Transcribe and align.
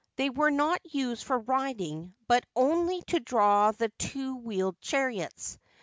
They 0.15 0.31
were 0.31 0.49
not 0.49 0.81
used 0.91 1.23
for 1.23 1.37
riding, 1.37 2.15
but 2.27 2.43
only 2.55 3.03
to 3.03 3.19
draw 3.19 3.71
the 3.71 3.89
two 3.99 4.35
wheeled 4.37 4.81
chariots. 4.81 5.59